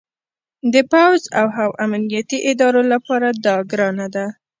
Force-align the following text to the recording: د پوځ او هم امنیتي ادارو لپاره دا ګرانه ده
د 0.73 0.75
پوځ 0.91 1.21
او 1.39 1.45
هم 1.55 1.71
امنیتي 1.85 2.39
ادارو 2.51 2.81
لپاره 2.93 3.27
دا 3.45 3.55
ګرانه 3.71 4.07
ده 4.15 4.25